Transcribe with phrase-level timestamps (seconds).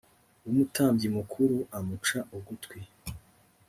[0.43, 2.79] w umutambyi mukuru amuca ugutwi